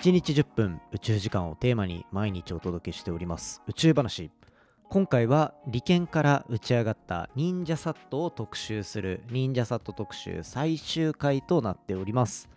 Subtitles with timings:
[0.00, 3.60] 1日10分宇宙時間をテーマに毎日お届けしております。
[3.66, 4.30] 宇宙話。
[4.88, 12.48] 今回は利権から打ち上がった忍者サットを特集する忍者サット特集最終回となっております。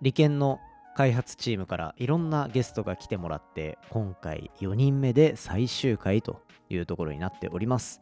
[0.00, 0.60] 利権の
[0.94, 6.40] 開発チームからいろんなゲストが来てもらって今回4人目で最終回と
[6.70, 8.00] いうところになっております。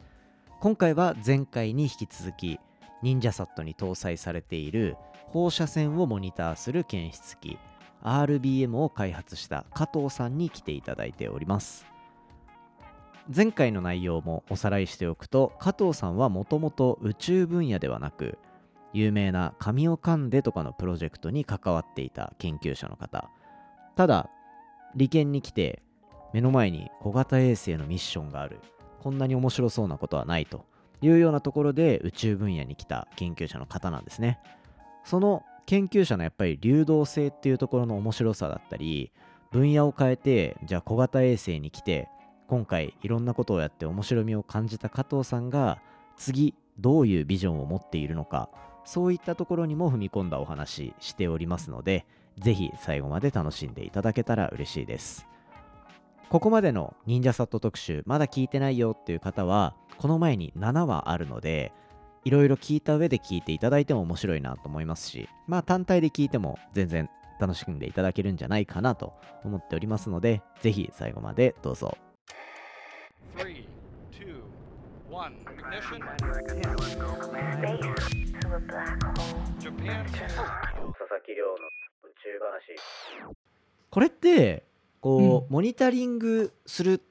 [0.60, 2.60] 今回は前回に引き続き
[3.00, 4.98] 忍者サットに搭載されている
[5.28, 7.58] 放射線をモニターする検出器
[8.02, 11.86] RBM を開発した加藤さんに来ていただいております。
[13.34, 18.36] 前回の内容もおさらいしておくと加藤さんはもともと宇宙分野ではなく
[18.92, 23.30] 有名な神尾カンデとかのプロジェクトに関わっていた研究者の方。
[23.94, 24.28] ただ
[24.94, 25.82] 利権に来て
[26.32, 28.60] 目の前に小型衛星のミッションがある。
[29.00, 30.64] こんなに面白そうなことはないと
[31.00, 34.38] いうようなところで宇宙分野に来た研究者の方なんですね。
[35.04, 39.12] その研究者のやっぱり流動性っていうところの面白さだったり
[39.50, 42.08] 分野を変えてじゃあ小型衛星に来て
[42.48, 45.80] 今回いろんなことをやって面白みを感じた加藤さんが
[46.16, 48.50] 次どういうビジョンを持っているのか
[48.84, 52.06] そういったところにも踏み込んだお話しておりますので
[52.38, 55.26] ぜひ最後まで楽しんでいただけたら嬉しいです。
[56.32, 61.74] ここまでの忍者サット特集まだ聞いてないよっていう方はこの前に7話あるので
[62.24, 69.14] いろいろ聞いた上で聞いていただいても面白いなと思いますしまあ単体で聞いても全然楽しんでいただけるんじゃないかなと
[69.44, 71.96] 思っておりますのでぜひ最後までどうぞ
[73.36, 73.66] Three,
[74.12, 74.42] two,
[75.10, 75.34] one.
[75.46, 76.00] Ignition.
[79.58, 80.04] Japan.
[80.04, 82.76] 佐々木亮の宇宙話
[83.90, 84.64] これって
[85.00, 87.02] こう、モニタリングする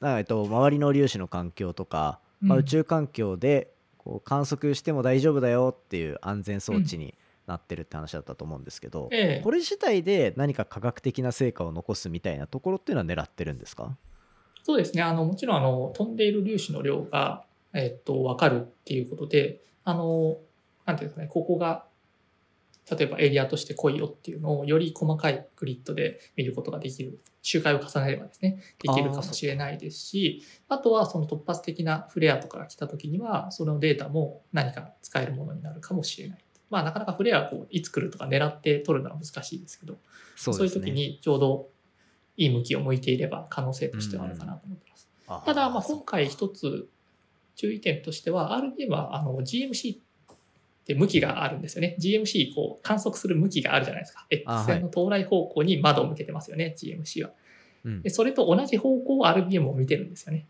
[0.00, 3.72] あえっと周りの粒子の環境とか、まあ、うん宇宙環境で
[4.08, 7.14] こう観測しても大丈夫だよっていう安全装置に
[7.46, 9.44] なってるって話だったと思うんですけど、ええ。
[9.44, 13.94] これ自体で何か科学的な成果を残すみたいなところっていうのは狙ってるんですか？
[14.64, 15.02] そうですね。
[15.02, 20.38] あの、もちろん、あの、飛んでいる粒子の量が、えっと、わかるっていうことで、あの、
[20.86, 21.84] なんていうんですかね、ここが、
[22.90, 27.20] 例えばエリアとして濃いよっていうのを、より細かいグリッドで見ることができる。
[27.42, 36.44] 周回を重ねればですね、できるかもしれないですし、あとはその突発的なフレアとかが来た時には、そのデータも何か使えるものになるかもしれない。
[36.70, 39.98] まあ、なかなかフレアをこういつ来るとか狙って取るのは難しいですけど、
[40.36, 41.68] そそういう時にちょうど
[42.36, 45.08] いい向きを向いていれば可能性としてはあるかなと思ってます。
[45.44, 46.88] ただ、まあ、今回一つ
[47.56, 49.98] 注意点としては、RBM はあの GMC
[50.88, 51.96] って向きがあるんですよね。
[52.00, 54.20] GMC こう観測する向きがあるじゃないですか。
[54.22, 57.30] あ X はい線の到来方向に窓を向けてますよね、GMC は。
[57.84, 60.46] うんでそれと同じ方向を RBM を見てるんですよね。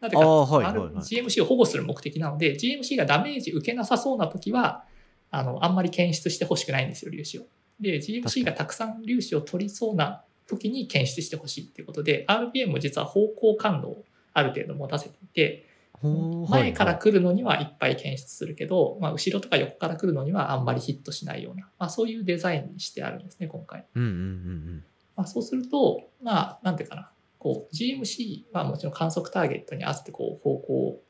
[0.00, 4.84] なぜか、はいはいはい GMC を保護する目的なので、GMC がダメージ受けなさそうな時は、
[5.30, 7.42] あの、あんまり検出してほしくないんですよ、粒子を。
[7.80, 15.66] で、GMC がたくさん粒子を取りそうな時に検出してほしいっていうことで、RBM も実は方向感度をある程度持たせていて、
[16.02, 23.84] 前からはい来るのにはいっぱい検出するけど、まあ、後ろとか横から来るのにはあんまりヒットしないような、まあ、そういうデザインにしてあるんですね、今回。
[23.94, 24.84] うんうんうん
[25.20, 31.02] まあ、そうすると、まあ、なんていうかな、こう、GMC はもちろん観測ターゲットに合わせて、こう、方向を、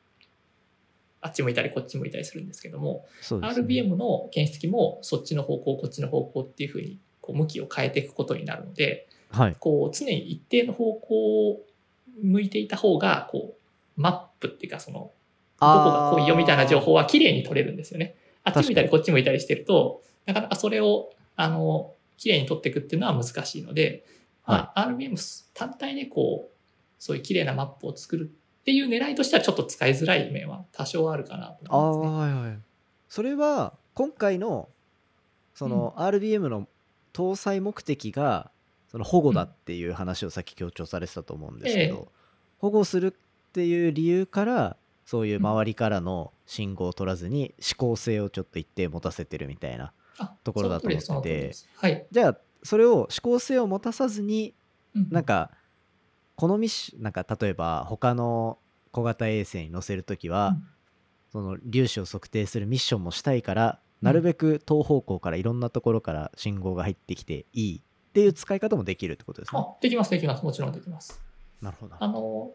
[1.20, 3.36] あっち向いたりこっち向いたりするんですけども、ね。
[3.36, 9.56] RBM の検出器もそっちの方向、こっちの方向っていうふうに、こう、向きを変えていくことになるので、はい。
[9.60, 11.60] こう、常に一定の方向を
[12.20, 13.59] 向いていた方が、こう、
[14.00, 15.04] マップっていうか、その、ど
[15.58, 18.16] こが濃いよみたいな情報は綺麗に取れるんですよね。
[18.44, 24.04] あっち向いたりこっち向いたりしてると、なかなかそれを、あの、綺麗に取っていくっていうのは難しいので、
[24.46, 25.16] まあ、RBM
[25.54, 26.56] 単体でこう、
[26.98, 32.34] そういう綺麗なマップを作るっていう狙いとしてはちょっと使いづらい面は多少あるかなとああ思いますね。
[32.34, 32.58] はいはい。
[33.08, 34.68] それは今回の
[35.54, 36.68] その RBM の
[37.12, 38.50] 搭載目的が
[38.90, 42.08] その保護だっていう話をさっき強調されてたと思うんですけど、ええ。
[42.58, 43.16] 保護する
[43.50, 52.06] っていう理由からそういう周りからの信号を取らずに指向性をちょっと一定持たせてるみたいなあところだと思っててはい。
[52.10, 54.54] じゃあそれを指向性を持たさずに
[54.94, 55.50] うんなんか
[56.36, 58.58] このミッションなんか例えば他の
[58.92, 60.64] 小型衛星に乗せるときは、うん
[61.30, 69.60] その粒子を測定するミッションもしたいから、なるべく東方向からいろんなところから信号が入ってきていいっていう使い方もできるってことですね。
[69.60, 70.44] あ、できます、できます。
[70.44, 71.20] もちろんできます。
[71.62, 71.94] なるほど。
[71.98, 72.50] あの、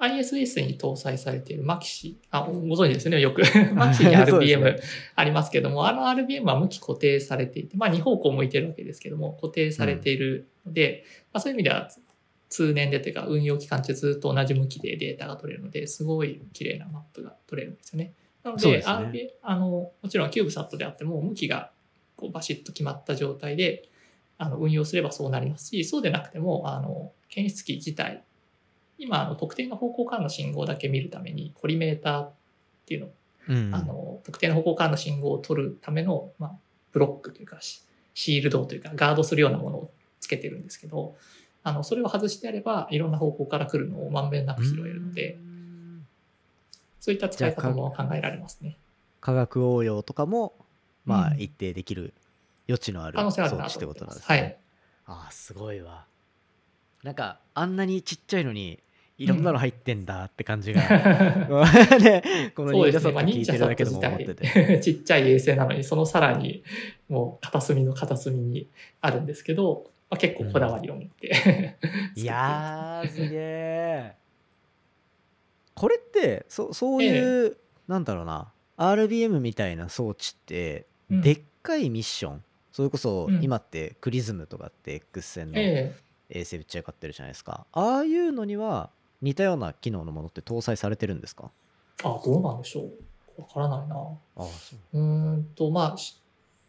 [0.00, 3.42] ISS に搭載されているマキシ、あ、ご存知ですよね、よく。
[3.74, 4.80] マキシに RBM ね。
[5.14, 11.90] ありますけども、あの RBM は向き固定されていて、まあ2方向向いてるわけですけども、固定されているので、まあそういう意味では
[12.48, 18.14] 通年でというか運用期間中ずっと同じ向きでデータが取れるので、すごい綺麗なマップが取れるんですよね。
[18.42, 19.30] なので、ですね。
[19.42, 21.70] あの、もちろんキューブサットであっても、向きが
[22.16, 23.88] こうバシッと決まった状態で、
[24.38, 28.24] あの運用すればそうなりますし、そうでなくても、あの、検出器自体、
[29.00, 32.32] 今、あの、特定の方向からの信号だけ見るために、コリメーターっ
[32.86, 33.12] ていうのを
[33.48, 36.52] うんあの、特定の方向からの信号を取るための、まあ、
[36.92, 37.82] ブロックというか、シ
[38.14, 41.16] シールドというか、ガードするようなものをつけてるんですけど、
[41.62, 45.50] あの、それを外してやれば、いろんな方向から来るのをまんべんなく拾えるので、うん
[47.00, 48.76] そういった使い方も考えられますね。
[49.22, 50.52] 化学応用とかも
[51.06, 52.12] まあうん一定できる
[52.68, 54.20] 余地のある装置ってことなんですね。
[54.20, 54.56] ますはい。
[55.06, 56.04] ああすごいわ。
[57.02, 58.78] なんかあんなにちっちゃいのに
[59.20, 60.80] いろんなの入ってんだって感じが、
[62.00, 64.46] ね、このそう忍者サット聞いてるだけでも思ってて。
[64.46, 66.64] 体、ちっちゃい衛星なのに、そのさらに、
[67.10, 68.70] もう片隅の片隅に
[69.02, 71.76] あるんですけど、まあ、結構こだわりを持って、
[72.16, 74.14] いやーすげえ。
[75.74, 77.58] これってそそういう、
[77.88, 78.50] なんだろうな。
[78.78, 81.20] RBM みたいな装置って、うん。
[81.20, 82.44] でっかいミッション。
[82.72, 83.44] それこそうん。
[83.44, 85.94] 今ってクリズムとかって X 線のえ
[86.30, 87.66] 衛星打ち上がってるじゃないですか。
[87.72, 88.88] ああいうのには
[89.22, 91.50] 似たような機能のものって搭載されてるんですか？
[92.02, 92.82] えあ、どうなんでしょ
[93.38, 93.40] う。
[93.40, 93.94] わからないな。
[93.96, 96.20] ああそううーんと、まあ、し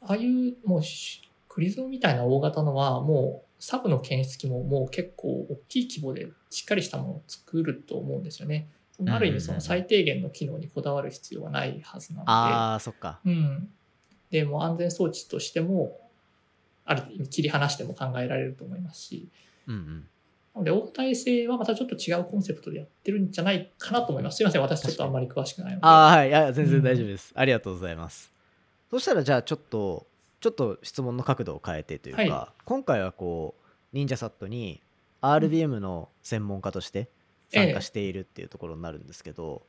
[0.02, 8.68] ああいう、もうし、クリズムみたいな大型のは、もう、サブの検出器ももう結構大きい規模でしっかりしたものを作ると思うんですよね。
[9.08, 12.32] ある意味、その最低限の機能にこだわる必要はないはずなので。
[12.32, 13.70] あーそっかうん。
[14.32, 16.00] で、もう安全装置としても、
[16.86, 19.30] ある意味切り離しても考えられると思いますし、
[19.68, 20.08] うんうん
[20.54, 24.38] なので、大型衛星はまたちょっと違うコンセプトでやってるんじゃないかなと思います。
[24.38, 25.86] すいません、私ちょっとあんまり詳しくないので。
[25.86, 28.32] ああはいいや全然大丈夫です、ありがとうございます
[28.90, 30.08] そしたらじゃあちょっと
[30.42, 34.82] ちょっと質問の角度を変えてというか、は今回はこう忍者サットに
[35.22, 37.10] RBM の専門家として
[37.50, 39.62] 参加しているっていうところになるんですけど、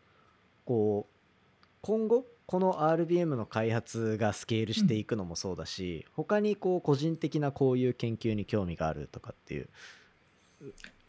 [0.65, 9.69] こう今後この RBM の開発がスケールしていくのもそうだし、他にこう個人的なこういう研究に興味があるとかっていう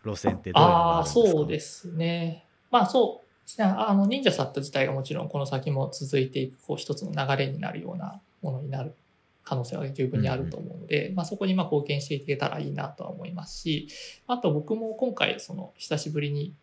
[0.05, 2.45] 路線ってどういうのがああ、そうですね。
[2.71, 3.61] まあそう。
[3.61, 8.93] あの、忍者サット自体がもちろんこの先も続いていく、こう一つの流れになるようなものになる
[9.43, 13.87] 可能性は十分にあると思うので、まあそこにまあ貢献していけたらいいなとは思いますし、
[14.27, 16.53] あと僕も今回その久しぶりに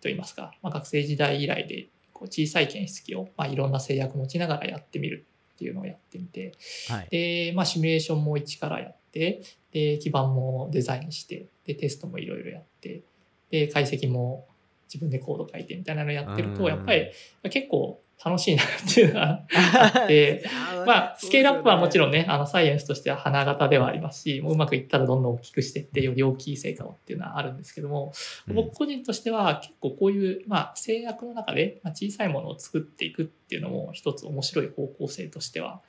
[0.00, 6.54] と言いますか、まあ学生時代以来でこう小さい検出器をまあいろんな制約持ちながらやってみるっていうのをやってみて、
[6.88, 13.02] はいで、まあ、シミュレーションも一からやって、で、基盤もデザインして、で、テストもいろいろやって、
[13.50, 14.46] で、解析も
[14.92, 16.68] 自分でコード書いてみたいなのやってると、うん。
[16.68, 17.10] やっぱり
[17.50, 19.44] 結構楽しいなっていうのが
[19.84, 20.44] あって、
[20.86, 28.12] まあ、スケールアップはもちろんね、あの、サイエンスとしては花形ではありますし、もううまくいったらどんどん大きくしていって、より大きい成果をっていうのはあるんですけども、
[28.48, 28.54] うん。
[28.56, 35.80] 僕個人としては結構こういう、まあ、制約の中で、まあ、小さいものを作っていくっていうのも一つ面白い方向性としては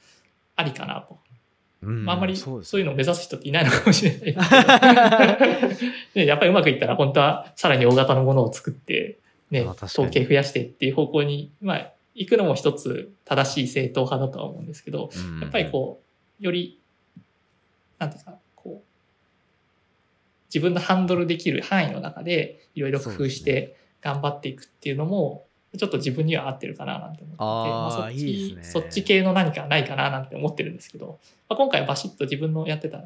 [0.55, 1.17] ありかなと。
[1.83, 2.05] うん。
[2.05, 4.35] まあ、あんまりそういうのを目指す人っていないのかもしれない
[6.15, 9.17] ねやっぱりうまくいったら本当はさらに大型のものを作って、
[9.49, 15.39] ね、統計増やしてっていう方向に、まあ、行くのも一つ正しい正統派だとは思うんですけど、うん。
[15.39, 16.01] やっぱりこ
[16.39, 16.79] う、より、
[17.99, 18.87] なんていうか、こう、
[20.53, 25.45] 自分のハンドルできる範囲の中でいろいろ工夫して頑張っていくっていうのも、
[25.77, 28.63] ちょっと自分には合ってるかななんて思ってまあ、そっちいいね。
[28.63, 33.01] そっち系の何かないかななんて思ってるんですけど、まあ、今回はバシッと自分のやってた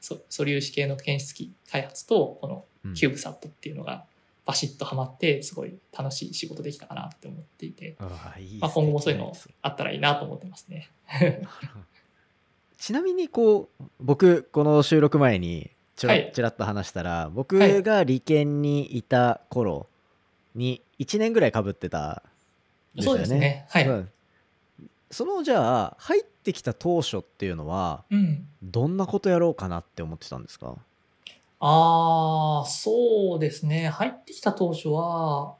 [0.00, 2.94] 素素粒子系の検出器開発と、このうん。
[2.94, 4.04] キューブサットっていうのが
[4.44, 9.32] バシッとハマって、すごい楽しい仕事できたかなって思っていて、ああいいまあ、今後もそういうの
[9.62, 10.90] あったらいいなと思ってますね。
[12.76, 16.32] ちなみにこう僕この収録前にちょろはい。
[16.34, 17.82] ちらっと話したら、僕はい。
[17.82, 19.86] が理研にいた頃
[20.54, 22.22] に1年ぐらいかぶってた
[22.94, 23.14] んですよね。
[23.14, 23.66] そうですね。
[23.70, 23.88] はい。
[23.88, 24.10] うん
[25.10, 28.46] そのじゃあ入ってきた当初っていうのはうん。
[28.62, 30.74] どんなことやろうかなって思ってたんですか？
[31.60, 33.88] ああ、そうですね。
[33.88, 35.54] 入ってきた当初は、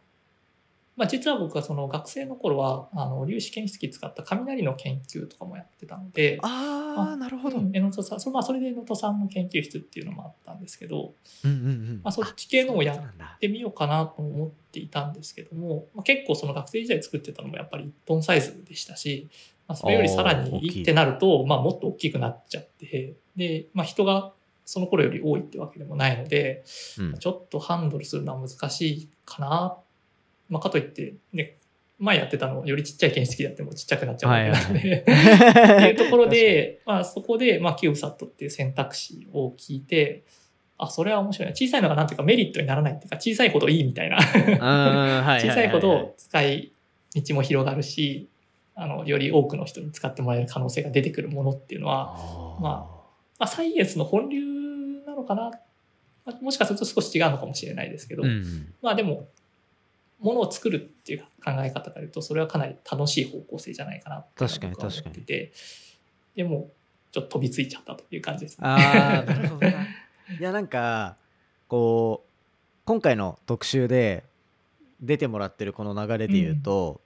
[0.96, 7.58] まあ実は僕はその学生の頃は、あの、粒子検出器使った雷の研究とかもやってたので、あああなるほど。
[7.58, 19.28] うんさん、それまあそれで江野戸さんの研究室っていうのもあったんですけど、うんうんうんまあそっち系のをやってみようかなと思っていたんですけども、まあ、結構その学生時代作ってたのもやっぱり1トンサイズでしたし、
[19.66, 24.32] まあ、それよりさらにいいってなると、まあ、もっと大きくなっちゃって、で、まあ、人が
[24.64, 26.64] その頃より多いってわけでもないので、
[26.98, 29.76] うんちょっとハンドルするのは難しいかな。
[30.48, 31.58] まあ、かといって、ね、
[31.98, 35.12] 前やってたのよりちっちゃい検出器だってもちっちゃくなっちゃうわけなので、 って
[35.88, 40.24] いうところで、まあ、そこで、まあ、キューブサットっていう選択肢を聞いて、
[40.78, 41.54] あ、それは面白いな。
[41.54, 44.18] 小さいのがなんていうかメリットにならないっていうか、小さいほどいいみたいな。
[45.40, 46.72] 小さいほど使い
[47.14, 48.28] 道も広がるし、
[48.74, 52.16] あの、より多くの人に使ってもらえる可能性が出てくるものっていうのは、
[52.60, 52.68] まま
[53.38, 54.40] まあ、サイエンスの本流
[55.06, 55.50] なのかな。
[56.24, 58.74] まあもしかすると少し違うのかもしれないですけど、うん。
[58.80, 59.28] まあでも、
[60.22, 65.52] ものを作るっていう考え方から言うと、それはかなり楽しい方向性じゃないかな確かに確かにってて、
[66.36, 66.70] でも、
[67.10, 68.58] ちょっと飛びついちゃったという感じです。
[68.58, 68.66] ね。
[68.66, 69.82] あ あなるほどな。
[70.40, 71.16] いやなんか
[71.68, 72.30] こう
[72.86, 74.24] 今回の特集で
[75.00, 77.00] 出てもらってるこの流れで言うと、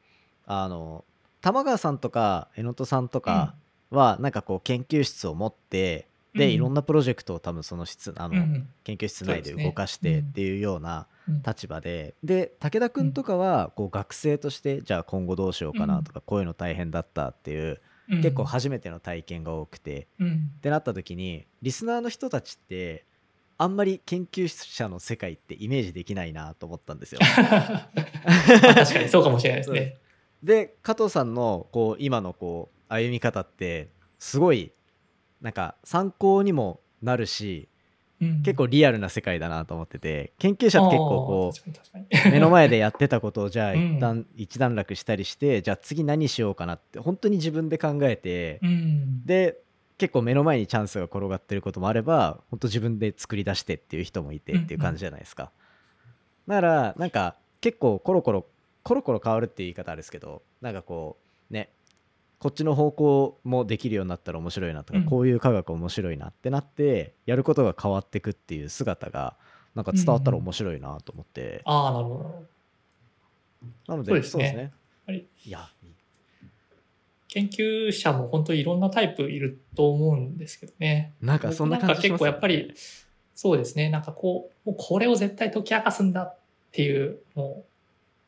[0.46, 1.04] あの
[1.40, 3.54] 玉川さんとか榎戸さんとか
[3.90, 6.06] はなんかこう研究室を持って、
[6.36, 8.68] でいろんななプロジェクトを多分その室あの、うん。
[8.84, 11.42] 研究室内で動かしてっていうようなうん。
[11.42, 18.22] 立場で、で武田君とかはこう学生としてじゃあ今後どうしようかなとか、こういうの大変だったっていう、うん。
[18.22, 20.06] 結構初めての体験が多くて。
[20.20, 20.50] うん。
[20.58, 23.04] ってなった時にリスナーの人たちって
[23.58, 27.20] あんまり研究者の世界ってイメージできないなと思ったんですよ。
[27.24, 29.96] まあ確かにそうかもしれないですね。
[30.42, 33.88] で加藤さんのこう今のこう歩み方って
[34.18, 34.72] すごい
[35.40, 37.68] なんか参考にもなるし
[38.20, 38.42] うん。
[38.42, 41.52] 結構リアルな世界だなと思ってて研究者って結構こ
[42.26, 43.96] う目の前でやってたことをじゃあうん。
[43.96, 49.24] 一旦一段落したりしてじゃあ次何しようかなって本当に自分で考えてうん。
[49.24, 49.58] で
[49.98, 55.50] 結構目の前にチャンスが転がってることもあれば本当自分で作り出してっていう人もいてっていう感じじゃないですか。
[56.46, 58.46] だからなんか結構コロコロ
[58.82, 61.16] コロコロ変わるっていう言い方あるんですけどなんかこ
[61.50, 61.70] うね
[62.38, 65.04] こっちの方向もできるようになったら面白いなとか、うん。
[65.06, 69.36] こういう科学面白いなってなってやることが変わってくっていう姿が
[69.74, 73.92] なんか伝わったら面白いなと思って、ああ、なるほどなるほど。
[73.92, 74.62] なのでそうですね。
[74.62, 74.72] ね。
[75.06, 75.68] はいいや。
[77.28, 81.12] 研究者も本当にいろんなタイプいると思うんですけどね。
[81.20, 82.74] なんかそんな感じします僕なんか結構やっぱり、
[83.34, 86.38] そうですね、なんかこう、もうこれを絶対解き明かすんだっ
[86.72, 87.75] ていう、もう、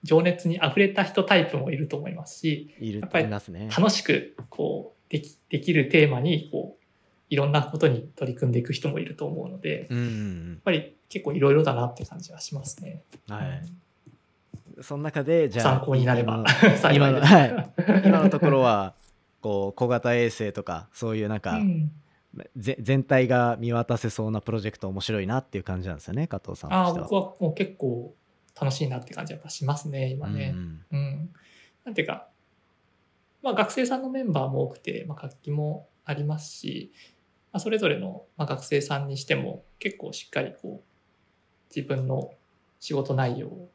[0.02, 3.68] 情熱に溢れた人タイプもいると思いますし、いるやっぱりいますね。
[3.76, 6.84] 楽しく、こう、でき、できるテーマに、こう、
[7.30, 13.02] いろんなことに取り組んでいく人もいると思うので、やっうんうんぱり結構いろいろだなって感じはしますね。
[13.28, 13.62] うんはい
[14.80, 16.44] その中でじゃあ参考になれば
[16.94, 17.10] 今。
[17.10, 17.72] のはい
[18.06, 18.94] 今のところは
[19.40, 21.90] こう小型衛星とかそういうなんか、うん
[22.56, 27.04] ぜ全体が見渡せそうなプロジェクト面白いなっていう感じなんですよね加藤さんとああ、しては。
[27.06, 28.14] 僕はもう結構
[28.60, 30.54] 楽しいなって感じやっぱしますね、今ね。
[30.54, 31.30] うんうん。
[31.84, 32.28] なんていうか、
[33.42, 36.92] まあ学生さんのメンバーも多くて、まあ楽器もありますし、
[37.52, 42.30] まあ、それぞれの、まあ、学生さんにしても結構しっかりこう、自分の
[42.80, 43.70] 仕事内容を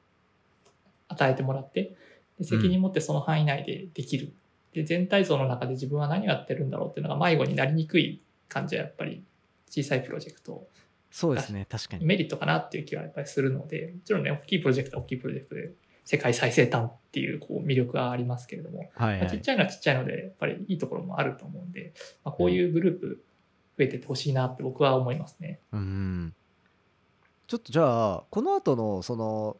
[1.07, 1.95] 与えてもらって、
[2.39, 4.33] で責任持ってその範囲内でできる。
[4.73, 9.23] で、全体像の中で自分は何をやってるんだろうっていうのが迷子になりにくい感じはやっぱり
[9.69, 10.67] 小さいプロジェクト
[11.15, 12.05] そうですね確かに。
[12.05, 15.71] メリットかなっていう気はやっぱりするので、もちろんね、大きいプロジェクトは大きいプロジェクトで、
[16.05, 21.93] 世界最西端っていうこう魅力はありますけれども、はいはいまあちっちゃいのはちっちゃいので、やっぱりいいところもあると思うんで、
[22.25, 23.23] まあ、こういうグループ
[23.77, 25.59] 増えてってほしいなって僕は思いますね。
[25.71, 26.33] うん
[27.45, 29.57] ちょっとじゃあこの後のその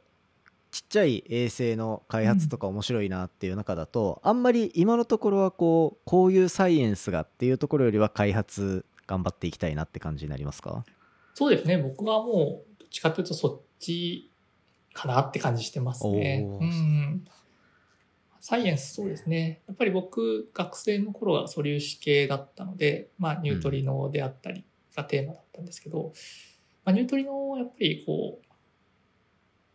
[0.72, 10.83] ちっちゃい衛星の開発とか面白いなっていう中だと、あんまり今のところはこうこういうサイエンスがっていうところよりは開発頑張っていきたいなって感じになりますか？
[11.33, 14.29] そうですね、僕はもう、どっちかというとそっち
[14.93, 16.45] かなって感じしてますね。
[16.61, 17.25] うん。
[18.39, 19.61] サイエンス、そうですね。
[19.67, 26.11] やっぱり僕、学生の頃は素粒子系だったので、まあ、ニュートリノであったりがテーマだったんですけど、
[26.83, 28.45] まあ、ニュートリノはやっぱりこう、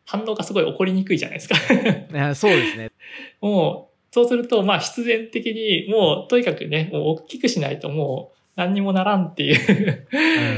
[0.05, 1.57] 反応がすごい起こりにくいじゃないですか。
[2.35, 2.91] そうですね
[3.41, 10.07] もう、そうすると、まあ、必然的に、もう、とにかくね、もう大きくしないともう、何にもならんっていう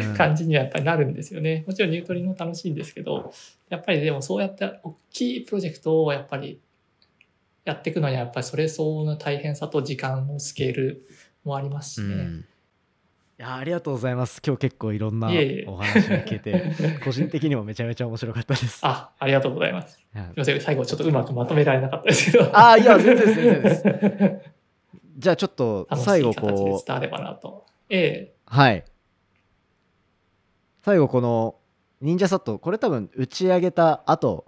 [0.08, 1.64] うん感じにはやっぱりなるんですよね。
[1.66, 3.30] もちろんニュートリノ楽しいんですけど、
[3.68, 6.58] やっぱりでもそうやって大きいプロジェクトをやっぱり
[7.66, 11.06] やっていくのにはやっぱりそれ相応の大変さと時間のスケール
[11.44, 12.14] もありますしね。
[12.14, 12.44] うん
[13.38, 19.94] いやありがとうございます今日結構いろんないえいえお話が聞けて 個人的にもめちゃめちゃ面白かったですあ、ありがとうございます。
[19.94, 22.50] すはいみません、最後ちょっとうまくまとめられなかったですけど。
[22.52, 23.84] あーいや全然全然です
[25.16, 27.64] じゃあちょっと最後い形でこう伝わればなと。
[27.90, 28.84] えはい。
[30.82, 31.56] 最後この
[32.00, 34.46] 忍者サットこれ多分打ち上げた後。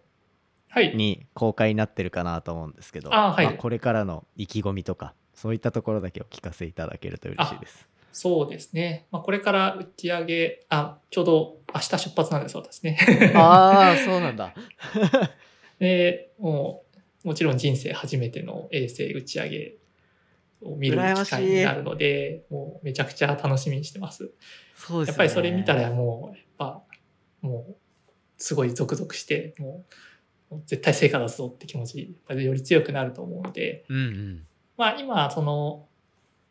[0.95, 7.89] に公開になってるかなと思うんですけど、あはいまこれからの意気込みとかそういったところだけお聞かせいただけると嬉しいです。
[8.13, 9.07] そうですね。
[9.11, 12.99] まあ、これから打ち上げ、あ、ちょうど明日出発なんです、私ね。
[13.35, 14.55] ああそうなんだ。
[15.81, 16.85] で、も
[17.25, 19.75] う、もちろん人生初めての衛星打ち上げ
[20.65, 24.31] を見る機会になるので、もうめちゃくちゃ楽しみにしてます。
[24.75, 25.07] そうですよね。
[25.09, 26.83] やっぱりそれ見たらもう、やっぱ、
[27.41, 27.77] もう、
[28.39, 29.85] すごいゾクゾクして、も
[30.51, 34.47] う、絶対成果出すぞって気持ち、より強くなると思うので、うんうん。
[34.77, 35.87] まあ今、その、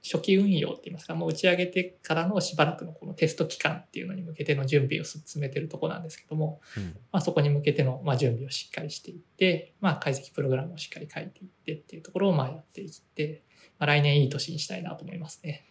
[0.04, 13.51] 初期運用って言いますか、もう打ち上げてからのしばらくのこのテスト期間っていうのに向けての準備を進めてるところなんですけども、うんまあ、そこに向けてのまあ準備をしっかりしていって、まあ、解析プログラムをしっかり書いていってっていうところをまあやっていって、まあ、
[13.86, 15.66] 来年いい年にしたいなと思いますね。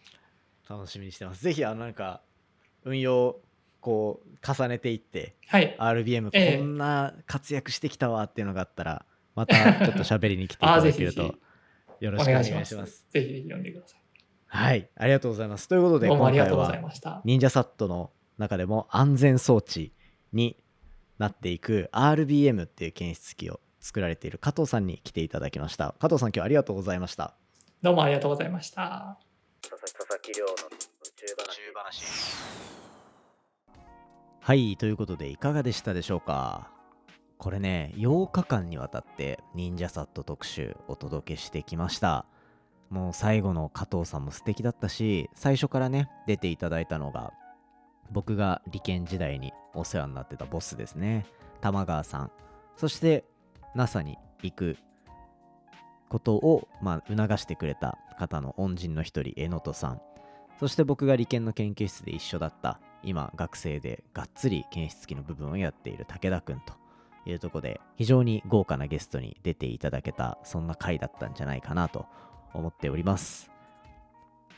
[0.69, 2.21] 楽しみにしてますぜひあのなんか
[2.83, 3.39] 運用
[3.81, 5.75] こう重ねていってはい。
[5.77, 11.35] RBM ええこんな活躍してきたわっていうのがあったらまたちょっと喋りに来ていただけると
[11.99, 12.65] よろしくお願いしま。
[12.65, 13.07] すす。
[13.11, 14.01] ぜひぜひ読んでください。
[14.47, 17.21] はいありがとうございますということで今回りがとうございはました。
[17.25, 19.93] 忍者サットの中でも安全装置
[20.33, 20.57] に
[21.17, 27.35] なっていく RBM っていう検出器を作られている加藤さんに来ていただきました加藤さん今日はありがとうございました
[27.83, 29.17] どうもありがとうございました。
[29.63, 30.55] 佐々木亮の宇
[31.15, 31.25] 宙
[31.73, 32.03] 話。
[34.39, 36.69] はいということでいかがでしたでしょうか？
[37.39, 42.27] これね8日間にわたって忍者サット特集お届けしてきました。
[42.91, 47.33] もう最後の加藤さんも素敵だったし最初からね出ていただいたのが
[48.11, 51.25] 僕が理研時代にお世話になってたボスですね。
[51.61, 52.31] 玉川さん。
[52.77, 53.25] そして
[53.73, 54.77] NASA に行く
[56.11, 60.01] ことを、まあ、促してくれた方の恩人の一人、榎本さん。
[60.59, 66.73] そして僕が理研の研究室で一緒だった、今学生でがっつり検出器の部分をやっている武田くんと
[67.25, 72.05] いうところで、非常に豪華なゲストに出ていただけた、そんな回だったんじゃないかなと
[72.53, 73.49] 思っております。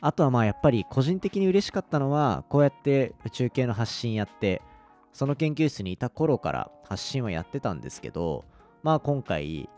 [0.01, 4.63] あとはまあやっぱり個人的に嬉しかったのは、こうやって宇宙系の発信やって、
[5.11, 8.43] その研究室にいた頃から発信はやってたんですけど、
[8.81, 9.69] まあ今回、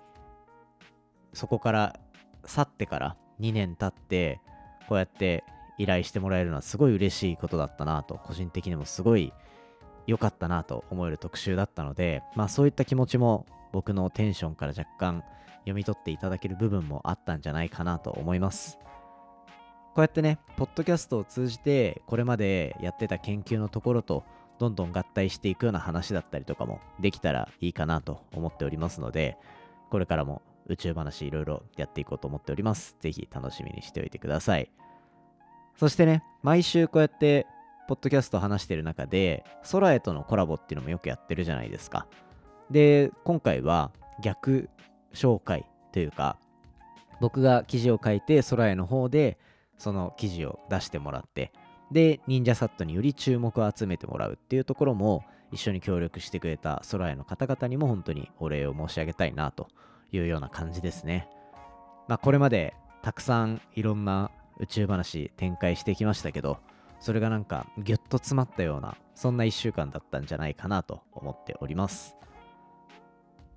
[1.36, 2.00] そこから
[2.46, 4.40] 去ってから2年経って
[4.88, 5.44] こうやって
[5.78, 9.34] 依頼してもらえるのはすごい嬉しいことだったなと個人的にもすごい
[10.08, 15.24] 良かったなと思える特集だったのでまあそういった気持ちも僕のテンションから若干
[15.60, 18.80] 読み取っていただける部分もあったんじゃないかなと思います。
[19.96, 24.24] こうやってねポッドキャストを通じてこれまでやってた研究のところと
[24.60, 29.38] どんどん合体していくような話だったりとかもできたらいいかなと思っておりますので
[29.90, 32.96] これからも宇宙話いろいろやっていこうと思っております。
[33.00, 34.72] ぜひ楽しみにしておいてください。
[35.78, 37.46] そしてね、毎週こうやって、
[37.88, 42.08] ポッドキャスト話してる中で、空へとのコラボっていうのもよくやってるじゃないですか。
[42.72, 44.70] で、今回は逆
[45.14, 46.38] 紹介というか、
[47.22, 49.38] 僕が記事を書いて、空への方で、
[49.78, 51.52] その記事を出してもらって、
[51.92, 59.68] で、忍者サットにより注目を集めてもらうっていうところも、一緒に協力してくれた空への方々にも本当にお礼を申し上げたいなと
[60.16, 61.30] いうような感じですね。
[62.08, 66.58] まあこれまでたくさんいろんな宇宙話展開してきましたけど、
[67.00, 72.16] それがなんかギュッと詰まったような、そんな1週間だったんじゃないかなと思っております。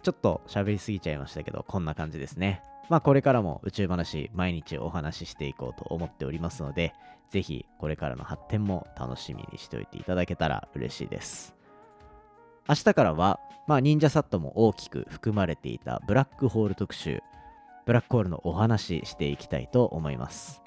[0.03, 2.63] ちょっと喋りすぎちゃいましたけど、こんな感じですね。
[2.89, 6.95] まあこれからも宇宙話毎日お話ししていこうと思っておりますので、
[7.31, 11.58] ぜひこれからの発展も楽しみにしておいていただけたら嬉しいです。
[12.69, 17.23] 明日からは、まあ、忍者サットも大きく含まれていたブラックホール特集、
[17.87, 20.63] ブラックホールのお話していきたいと思います。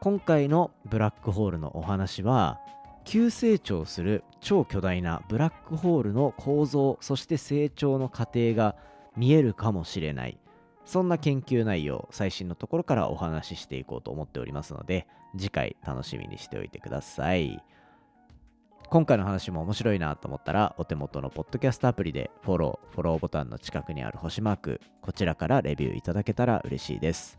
[0.00, 2.60] 今回のブラックホールのお話は、
[3.04, 8.76] 急成長する超巨大なブラックホールの構造、そして成長の過程が
[9.16, 10.38] 見えるかもしれない。
[10.84, 17.60] そんな研究内容、最新のところからお話ししていこうと思っておりますので、次回楽しみにしておいてください。
[18.90, 27.38] 今回の話も面白いなと思ったら、お手元のポッドキャストアプリでフォロー、フォローボタンの近くにある星マーク、こちらからレビューいただけたら嬉しいです。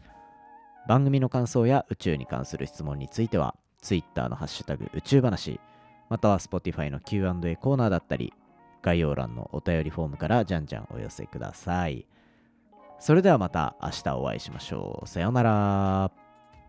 [0.88, 5.60] 番組の感想や宇宙に関する質問については、Twitter のハッシュタグ宇宙話、
[6.08, 8.32] または Spotify の Q&A コーナーだったり、
[8.84, 12.06] 概要欄のお便りフォームからじゃんじゃんお寄せください。
[13.00, 15.08] それではまた明日お会いしましょう。
[15.08, 16.19] さようなら。